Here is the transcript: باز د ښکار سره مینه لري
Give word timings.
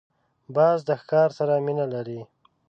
باز 0.55 0.79
د 0.89 0.89
ښکار 1.01 1.29
سره 1.39 1.53
مینه 1.65 1.85
لري 1.93 2.19